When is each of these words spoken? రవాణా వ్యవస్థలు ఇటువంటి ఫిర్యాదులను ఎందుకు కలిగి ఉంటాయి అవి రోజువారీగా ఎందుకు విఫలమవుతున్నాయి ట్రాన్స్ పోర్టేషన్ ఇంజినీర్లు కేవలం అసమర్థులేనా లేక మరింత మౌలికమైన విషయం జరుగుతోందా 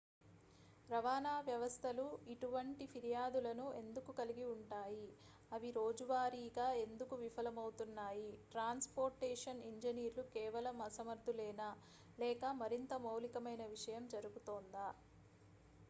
రవాణా 0.89 1.33
వ్యవస్థలు 1.47 2.05
ఇటువంటి 2.31 2.85
ఫిర్యాదులను 2.93 3.65
ఎందుకు 3.81 4.11
కలిగి 4.19 4.45
ఉంటాయి 4.53 5.05
అవి 5.51 5.69
రోజువారీగా 5.71 6.67
ఎందుకు 6.81 7.15
విఫలమవుతున్నాయి 7.23 8.27
ట్రాన్స్ 8.51 8.89
పోర్టేషన్ 8.95 9.61
ఇంజినీర్లు 9.69 10.25
కేవలం 10.33 10.79
అసమర్థులేనా 10.81 11.69
లేక 12.17 12.45
మరింత 12.61 12.93
మౌలికమైన 13.05 13.65
విషయం 13.69 14.05
జరుగుతోందా 14.09 14.89